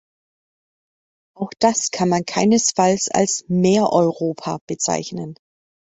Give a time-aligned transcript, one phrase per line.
[1.37, 5.35] Auch das kann man keinesfalls als "Mehr Europa" bezeichnen.